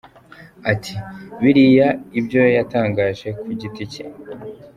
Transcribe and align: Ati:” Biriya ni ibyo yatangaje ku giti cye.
Ati:” 0.71 0.93
Biriya 1.41 1.87
ni 1.93 1.97
ibyo 2.19 2.41
yatangaje 2.57 3.27
ku 3.41 3.49
giti 3.59 3.83
cye. 3.91 4.03